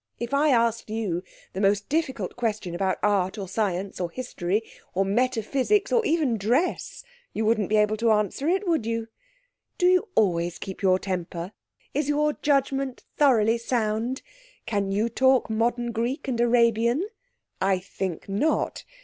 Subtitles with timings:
[0.19, 1.21] If I asked you
[1.53, 4.63] the most difficult question about art or science or history
[4.95, 9.09] or metaphysics, or even dress, you wouldn't be able to answer it, would you?
[9.77, 11.51] Do you always keep your temper?
[11.93, 14.23] Is your judgement thoroughly sound?
[14.65, 17.05] Can you talk modern Greek, and Arabian?
[17.61, 18.83] I think not.